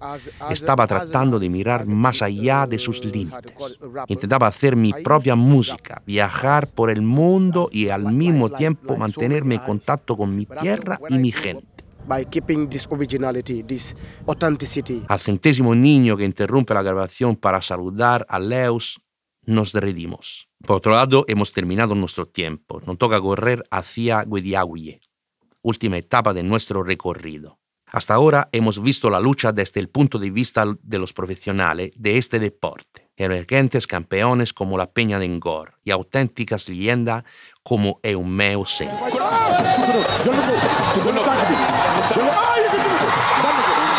Estaba 0.50 0.86
tratando 0.86 1.38
de 1.38 1.48
mirar 1.48 1.86
más 1.86 2.22
allá 2.22 2.66
de 2.66 2.78
sus 2.78 3.04
límites. 3.04 3.52
Intentaba 4.08 4.46
hacer 4.46 4.76
mi 4.76 4.92
propia 4.92 5.36
música, 5.36 6.02
viajar 6.06 6.68
por 6.75 6.90
el 6.90 7.02
mundo 7.02 7.68
y 7.72 7.88
al 7.88 8.12
mismo 8.12 8.50
tiempo 8.50 8.96
mantenerme 8.96 9.56
en 9.56 9.60
contacto 9.60 10.16
con 10.16 10.34
mi 10.34 10.46
tierra 10.46 11.00
y 11.08 11.18
mi 11.18 11.32
gente. 11.32 11.66
Al 15.08 15.20
centésimo 15.20 15.75
niño 15.75 16.16
que 16.16 16.25
interrumpe 16.25 16.75
la 16.75 16.82
grabación 16.82 17.36
para 17.36 17.60
saludar 17.60 18.25
a 18.28 18.38
Leus, 18.38 19.00
nos 19.44 19.72
derredimos. 19.72 20.48
Por 20.66 20.78
otro 20.78 20.92
lado, 20.92 21.25
hemos 21.28 21.52
terminado 21.52 21.94
nuestro 21.94 22.26
tiempo. 22.26 22.82
Nos 22.85 22.99
toca 22.99 23.20
correr 23.20 23.62
hacia 23.70 24.25
Guediahuye, 24.25 25.00
última 25.62 25.96
etapa 25.96 26.35
de 26.35 26.42
nuestro 26.42 26.82
recorrido. 26.82 27.61
Hasta 27.87 28.14
ahora 28.14 28.49
hemos 28.50 28.82
visto 28.82 29.08
la 29.08 29.20
lucha 29.20 29.52
desde 29.52 29.78
el 29.78 29.88
punto 29.88 30.18
de 30.18 30.30
vista 30.30 30.66
de 30.82 30.99
los 30.99 31.12
profesionales 31.12 31.92
de 31.94 32.18
este 32.18 32.40
deporte, 32.40 33.11
emergentes 33.16 33.87
campeones 33.87 34.52
como 34.52 34.76
la 34.76 34.90
Peña 34.90 35.20
de 35.20 35.28
Ngor 35.28 35.75
y 35.85 35.92
auténticas 35.92 36.68
leyendas 36.68 37.23
como 37.62 38.00
Eumeo 38.02 38.66
Sen. 38.66 38.90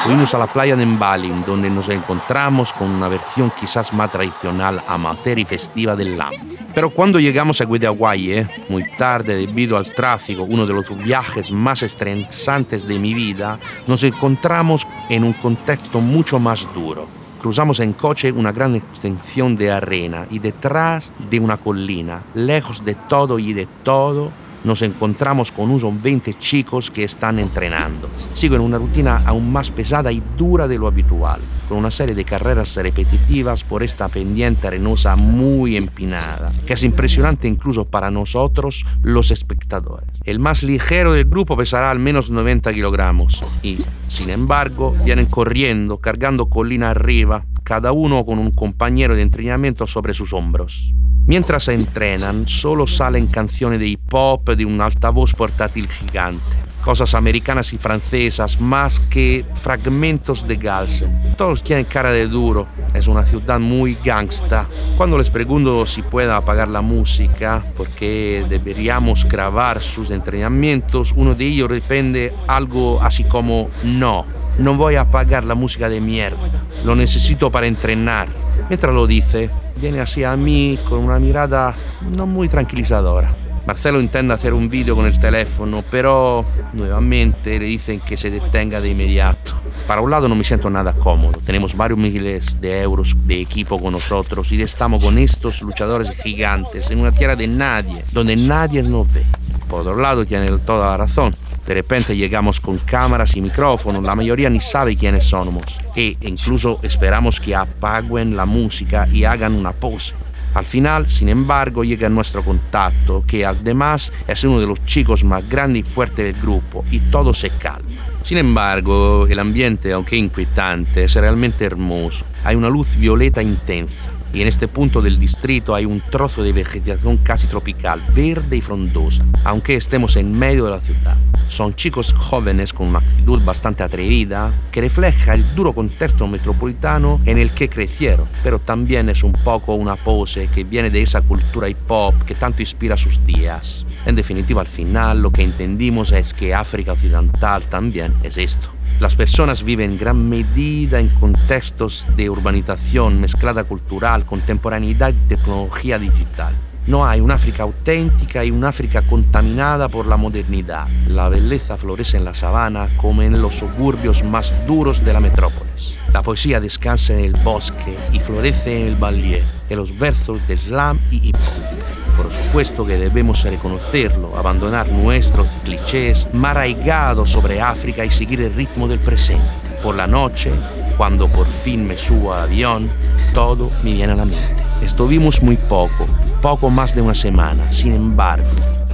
Fuimos 0.07 0.33
a 0.33 0.37
la 0.37 0.47
playa 0.47 0.77
de 0.77 0.85
Mbali, 0.85 1.27
donde 1.45 1.69
nos 1.69 1.89
encontramos 1.89 2.71
con 2.71 2.89
una 2.89 3.09
versión 3.09 3.51
quizás 3.59 3.91
más 3.91 4.09
tradicional, 4.09 4.81
amateur 4.87 5.37
y 5.37 5.43
festiva 5.43 5.97
del 5.97 6.17
LAM. 6.17 6.31
Pero 6.73 6.91
cuando 6.91 7.19
llegamos 7.19 7.59
a 7.59 7.65
Guadaguay, 7.65 8.47
muy 8.69 8.89
tarde 8.91 9.35
debido 9.35 9.75
al 9.75 9.93
tráfico, 9.93 10.43
uno 10.43 10.65
de 10.65 10.73
los 10.73 10.97
viajes 11.03 11.51
más 11.51 11.83
estresantes 11.83 12.87
de 12.87 12.97
mi 12.97 13.13
vida, 13.13 13.59
nos 13.85 14.01
encontramos 14.03 14.87
en 15.09 15.25
un 15.25 15.33
contexto 15.33 15.99
mucho 15.99 16.39
más 16.39 16.73
duro 16.73 17.09
Cruzamos 17.41 17.79
en 17.79 17.93
coche 17.93 18.31
una 18.31 18.51
gran 18.51 18.75
extensión 18.75 19.55
de 19.55 19.71
arena 19.71 20.25
y 20.29 20.39
detrás 20.39 21.11
de 21.29 21.39
una 21.39 21.57
colina, 21.57 22.23
lejos 22.33 22.83
de 22.83 22.95
todo 22.95 23.37
y 23.37 23.53
de 23.53 23.67
todo, 23.83 24.31
nos 24.67 24.81
encontramos 24.81 25.51
con 25.51 25.71
unos 25.71 26.03
20 26.03 26.35
chicos 26.35 26.91
que 26.91 27.03
están 27.03 27.39
entrenando. 27.39 28.09
Siguen 28.33 28.61
una 28.61 28.77
rutina 28.77 29.23
aún 29.25 29.51
más 29.51 29.71
pesada 29.71 30.11
y 30.11 30.21
dura 30.37 30.67
de 30.67 30.77
lo 30.77 30.87
habitual, 30.87 31.39
con 31.67 31.77
una 31.77 31.89
serie 31.89 32.13
de 32.13 32.25
carreras 32.25 32.75
repetitivas 32.75 33.63
por 33.63 33.81
esta 33.81 34.09
pendiente 34.09 34.67
arenosa 34.67 35.15
muy 35.15 35.77
empinada, 35.77 36.51
que 36.65 36.73
es 36.73 36.83
impresionante 36.83 37.47
incluso 37.47 37.85
para 37.85 38.11
nosotros 38.11 38.85
los 39.01 39.31
espectadores. 39.31 40.09
El 40.23 40.39
más 40.39 40.63
ligero 40.63 41.13
del 41.13 41.25
grupo 41.25 41.55
pesará 41.55 41.89
al 41.89 41.99
menos 41.99 42.29
90 42.29 42.73
kilogramos 42.73 43.43
y, 43.63 43.79
sin 44.07 44.29
embargo, 44.29 44.95
vienen 45.03 45.27
corriendo, 45.27 45.97
cargando 45.99 46.49
colina 46.49 46.91
arriba, 46.91 47.45
cada 47.67 47.91
uno 47.91 48.25
con 48.25 48.39
un 48.39 48.51
compañero 48.51 49.13
de 49.13 49.21
entrenamiento 49.21 49.87
sobre 49.87 50.13
sus 50.13 50.31
hombros. 50.31 50.93
Mientras 51.25 51.67
entrenan, 51.67 52.47
solo 52.47 52.87
salen 52.87 53.27
canciones 53.27 53.81
de 53.81 53.87
hip 53.87 54.13
hop 54.13 54.55
de 54.55 54.63
un 54.63 54.79
altavoz 54.79 55.33
portátil 55.33 55.89
gigante. 55.89 56.45
Cosas 56.81 57.13
americanas 57.13 57.73
y 57.73 57.77
francesas 57.77 58.61
más 58.61 59.01
que 59.09 59.43
fragmentos 59.55 60.47
de 60.47 60.55
Galsen. 60.55 61.35
Todos 61.35 61.61
tienen 61.61 61.83
cara 61.83 62.13
de 62.13 62.27
duro. 62.27 62.67
Es 62.93 63.07
una 63.07 63.25
ciudad 63.25 63.59
muy 63.59 63.97
gangsta. 64.01 64.65
Cuando 64.95 65.17
les 65.17 65.29
pregunto 65.29 65.85
si 65.85 66.01
pueden 66.03 66.31
apagar 66.31 66.69
la 66.69 66.79
música, 66.79 67.65
porque 67.75 68.45
deberíamos 68.47 69.27
grabar 69.27 69.81
sus 69.81 70.09
entrenamientos, 70.11 71.11
uno 71.17 71.35
de 71.35 71.45
ellos 71.45 71.67
responde 71.67 72.33
algo 72.47 73.01
así 73.01 73.25
como 73.25 73.69
no. 73.83 74.36
No 74.59 74.75
voy 74.75 74.95
a 74.95 75.01
apagar 75.01 75.43
la 75.43 75.55
música 75.55 75.89
de 75.89 76.01
mierda. 76.01 76.37
Lo 76.83 76.95
necesito 76.95 77.51
para 77.51 77.67
entrenar. 77.67 78.27
Mientras 78.69 78.93
lo 78.93 79.05
dice, 79.05 79.49
viene 79.79 79.99
hacia 79.99 80.35
mí 80.35 80.79
con 80.89 80.99
una 80.99 81.19
mirada 81.19 81.75
no 82.15 82.25
muy 82.25 82.49
tranquilizadora. 82.49 83.33
Marcelo 83.67 83.99
intenta 83.99 84.33
hacer 84.33 84.53
un 84.53 84.69
vídeo 84.69 84.95
con 84.95 85.05
el 85.05 85.19
teléfono, 85.19 85.83
pero 85.91 86.45
nuevamente 86.71 87.59
le 87.59 87.65
dicen 87.65 87.99
que 87.99 88.15
se 88.15 88.31
detenga 88.31 88.79
de 88.79 88.89
inmediato. 88.89 89.51
Para 89.85 89.99
un 89.99 90.09
lado 90.09 90.29
no 90.29 90.35
me 90.35 90.45
siento 90.45 90.69
nada 90.69 90.93
cómodo. 90.93 91.39
Tenemos 91.45 91.75
varios 91.75 91.99
miles 91.99 92.61
de 92.61 92.81
euros 92.81 93.13
de 93.25 93.41
equipo 93.41 93.79
con 93.79 93.91
nosotros 93.91 94.51
y 94.53 94.61
estamos 94.61 95.03
con 95.03 95.17
estos 95.17 95.61
luchadores 95.61 96.11
gigantes 96.23 96.89
en 96.91 96.99
una 97.01 97.11
tierra 97.11 97.35
de 97.35 97.47
nadie, 97.47 98.05
donde 98.13 98.37
nadie 98.37 98.81
nos 98.83 99.11
ve. 99.13 99.23
Por 99.67 99.81
otro 99.81 99.97
lado, 99.97 100.25
tiene 100.25 100.47
toda 100.59 100.91
la 100.91 100.97
razón. 100.97 101.35
De 101.67 101.73
repente 101.73 102.15
llegamos 102.15 102.61
con 102.61 102.77
cámaras 102.77 103.35
y 103.35 103.41
micrófonos, 103.41 104.01
la 104.01 104.15
mayoría 104.15 104.49
ni 104.49 104.61
sabe 104.61 104.95
quiénes 104.95 105.25
somos 105.25 105.81
e 105.97 106.15
incluso 106.21 106.79
esperamos 106.81 107.41
que 107.41 107.53
apaguen 107.53 108.37
la 108.37 108.45
música 108.45 109.05
y 109.11 109.25
hagan 109.25 109.53
una 109.53 109.73
pose. 109.73 110.13
Al 110.53 110.65
final, 110.65 111.09
sin 111.09 111.27
embargo, 111.27 111.83
llega 111.83 112.07
nuestro 112.07 112.41
contacto, 112.41 113.25
que 113.27 113.45
además 113.45 114.13
es 114.27 114.45
uno 114.45 114.61
de 114.61 114.65
los 114.65 114.83
chicos 114.85 115.25
más 115.25 115.47
grandes 115.49 115.81
y 115.81 115.83
fuertes 115.83 116.25
del 116.25 116.41
grupo, 116.41 116.85
y 116.89 116.99
todo 116.99 117.33
se 117.33 117.49
calma. 117.49 117.89
Sin 118.23 118.37
embargo, 118.37 119.27
el 119.27 119.37
ambiente, 119.37 119.91
aunque 119.91 120.15
inquietante, 120.15 121.03
es 121.03 121.15
realmente 121.15 121.65
hermoso. 121.65 122.25
Hay 122.45 122.55
una 122.55 122.69
luz 122.69 122.95
violeta 122.95 123.43
intensa 123.43 124.09
y 124.33 124.41
en 124.41 124.47
este 124.47 124.67
punto 124.67 125.01
del 125.01 125.19
distrito 125.19 125.75
hay 125.75 125.85
un 125.85 126.01
trozo 126.01 126.43
de 126.43 126.53
vegetación 126.53 127.17
casi 127.17 127.47
tropical, 127.47 128.01
verde 128.15 128.57
y 128.57 128.61
frondosa, 128.61 129.25
aunque 129.43 129.75
estemos 129.75 130.15
en 130.15 130.37
medio 130.37 130.65
de 130.65 130.71
la 130.71 130.81
ciudad. 130.81 131.17
Son 131.49 131.75
chicos 131.75 132.13
jóvenes 132.13 132.73
con 132.73 132.87
una 132.87 132.99
actitud 132.99 133.41
bastante 133.43 133.83
atrevida 133.83 134.51
que 134.71 134.81
refleja 134.81 135.33
el 135.33 135.55
duro 135.55 135.73
contexto 135.73 136.27
metropolitano 136.27 137.21
en 137.25 137.37
el 137.37 137.51
que 137.51 137.69
crecieron, 137.69 138.27
pero 138.43 138.59
también 138.59 139.09
es 139.09 139.23
un 139.23 139.31
poco 139.31 139.75
una 139.75 139.95
pose 139.95 140.49
que 140.53 140.63
viene 140.63 140.89
de 140.89 141.01
esa 141.01 141.21
cultura 141.21 141.69
hip 141.69 141.89
hop 141.89 142.25
que 142.25 142.35
tanto 142.35 142.61
inspira 142.61 142.97
sus 142.97 143.25
días. 143.25 143.85
En 144.05 144.15
definitiva, 144.15 144.61
al 144.61 144.67
final 144.67 145.21
lo 145.21 145.31
que 145.31 145.43
entendimos 145.43 146.11
es 146.11 146.33
que 146.33 146.53
África 146.53 146.93
Occidental 146.93 147.63
también 147.63 148.13
es 148.23 148.37
esto. 148.37 148.69
Las 148.99 149.15
personas 149.15 149.63
viven 149.63 149.91
en 149.91 149.97
gran 149.99 150.27
medida 150.27 150.99
en 150.99 151.09
contextos 151.09 152.07
de 152.15 152.29
urbanización 152.29 153.21
mezclada 153.21 153.63
cultural, 153.63 154.25
contemporaneidad 154.25 155.13
y 155.13 155.27
tecnología 155.27 155.99
digital. 155.99 156.55
No 156.87 157.05
hay 157.05 157.19
un 157.19 157.31
África 157.31 157.63
auténtica 157.63 158.45
y 158.45 158.51
un 158.51 158.63
África 158.63 159.01
contaminada 159.01 159.89
por 159.89 160.05
la 160.05 160.15
modernidad. 160.15 160.87
La 161.07 161.27
belleza 161.27 161.75
florece 161.75 162.15
en 162.15 162.23
la 162.23 162.33
sabana 162.33 162.87
como 162.95 163.21
en 163.23 163.41
los 163.41 163.55
suburbios 163.55 164.23
más 164.23 164.53
duros 164.65 165.03
de 165.03 165.11
la 165.11 165.19
metrópolis. 165.19 165.97
La 166.13 166.23
poesía 166.23 166.61
descansa 166.61 167.11
en 167.11 167.19
el 167.19 167.33
bosque 167.33 167.97
y 168.13 168.19
florece 168.19 168.79
en 168.79 168.87
el 168.87 168.95
banlieue, 168.95 169.43
en 169.69 169.77
los 169.77 169.97
versos 169.99 170.47
de 170.47 170.57
slam 170.57 170.97
y 171.11 171.27
hip 171.27 171.35
hop. 171.35 172.23
Por 172.23 172.31
supuesto 172.31 172.85
que 172.85 172.97
debemos 172.97 173.43
reconocerlo, 173.43 174.37
abandonar 174.37 174.87
nuestros 174.87 175.47
clichés 175.65 176.25
arraigados 176.41 177.29
sobre 177.29 177.59
África 177.59 178.05
y 178.05 178.11
seguir 178.11 178.41
el 178.41 178.53
ritmo 178.53 178.87
del 178.87 178.99
presente. 178.99 179.43
Por 179.83 179.95
la 179.95 180.07
noche, 180.07 180.51
cuando 180.95 181.27
por 181.27 181.47
fin 181.47 181.85
me 181.85 181.97
subo 181.97 182.33
al 182.33 182.43
avión, 182.43 182.89
todo 183.33 183.69
me 183.83 183.91
viene 183.91 184.13
a 184.13 184.15
la 184.15 184.25
mente. 184.25 184.63
Estuvimos 184.81 185.43
muy 185.43 185.57
poco, 185.57 186.07
poco 186.41 186.69
más 186.69 186.95
de 186.95 187.01
una 187.01 187.13
semana. 187.13 187.71
Sin 187.71 187.93
embargo, 187.93 188.47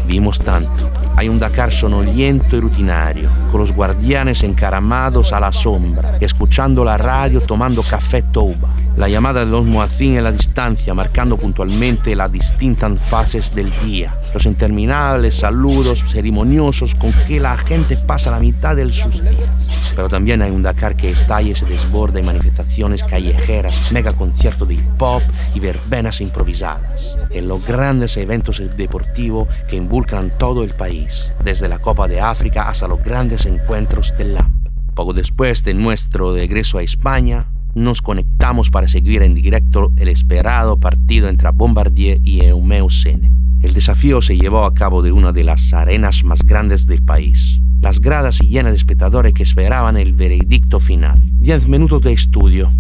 vimos 0.08 0.40
tanto. 0.40 0.90
Hay 1.16 1.30
un 1.30 1.40
Dakar 1.40 1.72
sonoliento 1.72 2.58
y 2.58 2.60
rutinario, 2.60 3.30
con 3.52 3.60
los 3.60 3.72
guardianes 3.72 4.44
encaramados 4.44 5.34
a 5.34 5.40
la 5.40 5.52
sombra, 5.52 6.18
escuchando 6.20 6.84
la 6.84 6.98
radio 6.98 7.42
tomando 7.42 7.84
café 7.84 8.22
Touba 8.22 8.70
la 8.98 9.10
llamada 9.10 9.44
de 9.44 9.50
los 9.50 9.66
muazzin 9.66 10.18
en 10.18 10.24
la 10.24 10.32
distancia, 10.32 10.94
marcando 10.94 11.38
puntualmente 11.38 12.16
las 12.16 12.32
distintas 12.32 13.00
fases 13.00 13.54
del 13.56 13.72
día, 13.84 14.16
los 14.34 14.46
interminables 14.46 15.36
saludos 15.36 16.04
ceremoniosos 16.08 16.94
con 16.96 17.12
que 17.28 17.40
la 17.40 17.58
gente 17.58 17.98
pasa 17.98 18.32
la 18.32 18.40
mitad 18.40 18.76
de 18.76 18.92
sus 18.92 19.22
días. 19.22 19.50
Pero 19.96 20.10
también 20.10 20.42
hay 20.42 20.52
un 20.52 20.64
Dakar 20.64 20.96
que 20.96 21.12
estalla 21.12 21.50
y 21.50 21.56
se 21.56 21.66
desborda 21.66 22.20
en 22.20 22.26
manifestaciones 22.26 23.04
callejeras, 23.04 23.92
mega 23.92 24.14
conciertos 24.14 24.68
de 24.68 24.76
hip 24.76 25.02
hop 25.02 25.22
y 25.54 25.60
verbenas 25.60 26.22
improvisadas, 26.22 27.16
en 27.30 27.48
los 27.48 27.66
grandes 27.66 28.18
eventos 28.18 28.62
deportivos 28.76 29.48
que 29.70 29.76
involucran 29.76 30.32
todo 30.38 30.64
el 30.64 30.74
país, 30.74 31.32
desde 31.44 31.68
la 31.68 31.80
Copa 31.80 32.08
de 32.08 32.22
África 32.22 32.70
hasta 32.70 32.88
los 32.88 33.04
grandes 33.04 33.46
encuentros 33.46 34.14
del 34.18 34.36
LAMP. 34.36 34.68
Poco 34.94 35.14
después 35.14 35.64
de 35.64 35.74
nuestro 35.74 36.34
regreso 36.34 36.78
a 36.78 36.84
España, 36.84 37.48
nos 37.74 38.02
conectamos 38.02 38.70
para 38.70 38.88
seguir 38.88 39.24
en 39.24 39.34
directo 39.34 39.92
el 39.98 40.08
esperado 40.08 40.80
partido 40.80 41.28
entre 41.28 41.50
Bombardier 41.50 42.20
y 42.24 42.46
Eumeo 42.46 42.90
Sene. 42.90 43.43
El 43.64 43.74
desafío 43.74 44.22
se 44.22 44.38
llevó 44.38 44.66
a 44.66 44.74
cabo 44.74 45.02
de 45.02 45.14
una 45.14 45.32
de 45.32 45.46
las 45.46 45.74
arenas 45.74 46.26
más 46.26 46.44
grandes 46.44 46.86
del 46.86 47.02
país. 47.02 47.62
Las 47.80 48.02
gradas 48.02 48.40
llenas 48.40 48.74
de 48.74 48.78
espectadores 48.78 49.34
que 49.34 49.44
esperaban 49.44 49.96
el 49.96 50.12
veredicto 50.12 50.82
final. 50.82 51.22
Diez 51.40 51.68
minutos 51.68 52.02
de 52.02 52.12
estudio 52.12 52.74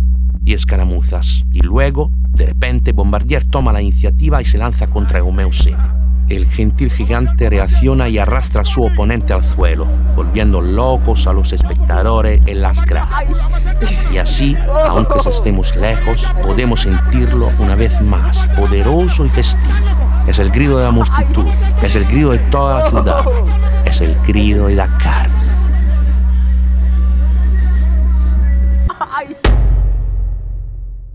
y 0.44 0.54
escaramuzas. 0.54 1.46
Y 1.54 1.62
luego, 1.62 2.12
de 2.30 2.48
repente, 2.48 2.92
Bombardier 2.92 3.46
toma 3.46 3.72
la 3.72 3.82
iniciativa 3.82 4.42
y 4.42 4.46
se 4.46 4.58
lanza 4.58 4.88
contra 4.90 5.20
Eumeo 5.20 5.54
Sene 5.54 6.04
el 6.30 6.48
gentil 6.48 6.92
gigante 6.92 7.50
reacciona 7.50 8.10
y 8.10 8.18
arrastra 8.18 8.62
a 8.62 8.66
su 8.66 8.84
oponente 8.84 9.34
al 9.34 9.44
suelo, 9.44 9.88
volviendo 10.16 10.62
locos 10.62 11.28
a 11.28 11.34
los 11.34 11.54
espectadores 11.54 12.42
en 12.46 12.62
las 12.62 12.82
gradas. 12.86 13.24
Y 14.12 14.18
así, 14.18 14.56
aunque 14.88 15.30
estemos 15.30 15.76
lejos, 15.76 16.26
podemos 16.44 16.82
sentirlo 16.82 17.52
una 17.60 17.76
vez 17.76 18.02
más, 18.02 18.48
poderoso 18.58 19.26
y 19.26 19.30
festivo. 19.30 20.03
Es 20.28 20.40
el 20.40 20.52
grito 20.52 20.78
de 20.78 20.86
la 20.86 20.92
multitud, 20.92 21.46
es 21.82 21.96
el 21.96 22.06
grito 22.06 22.32
de 22.32 22.40
toda 22.50 22.80
la 22.80 22.90
ciudad, 22.90 23.26
es 23.86 24.02
el 24.02 24.16
grito 24.26 24.68
de 24.68 24.76
Dakar. 24.76 25.30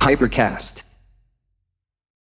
Hypercast. 0.01 0.88